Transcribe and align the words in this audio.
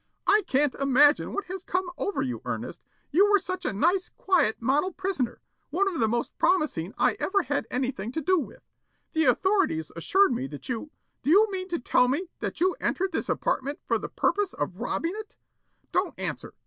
"I 0.25 0.41
can't 0.47 0.73
imagine 0.73 1.31
what 1.31 1.45
has 1.45 1.63
come 1.63 1.87
over 1.95 2.23
you, 2.23 2.41
Ernest. 2.43 2.81
You 3.11 3.29
were 3.29 3.37
such 3.37 3.65
a 3.65 3.71
nice, 3.71 4.09
quiet, 4.09 4.59
model 4.59 4.91
prisoner, 4.91 5.41
one 5.69 5.87
of 5.87 5.99
the 5.99 6.07
most 6.07 6.35
promising 6.39 6.95
I 6.97 7.15
ever 7.19 7.43
had 7.43 7.67
anything 7.69 8.11
to 8.13 8.21
do 8.21 8.39
with. 8.39 8.63
The 9.13 9.25
authorities 9.25 9.91
assured 9.95 10.33
me 10.33 10.47
that 10.47 10.67
you 10.67 10.89
do 11.21 11.29
you 11.29 11.47
mean 11.51 11.67
to 11.69 11.77
tell 11.77 12.07
me 12.07 12.29
that 12.39 12.59
you 12.59 12.75
entered 12.79 13.11
this 13.11 13.29
apartment 13.29 13.77
for 13.85 13.99
the 13.99 14.09
purpose 14.09 14.53
of 14.53 14.77
robbing 14.79 15.13
it? 15.17 15.35
Don't 15.91 16.19
answer! 16.19 16.55